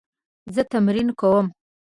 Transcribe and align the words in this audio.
زه 0.53 0.61
تمرین 0.71 1.07
کوم 1.19 1.45